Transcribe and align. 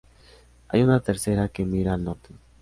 Hay 0.69 0.81
una 0.81 0.99
tercera 0.99 1.49
que 1.49 1.63
mira 1.63 1.93
al 1.93 2.03
norte. 2.03 2.33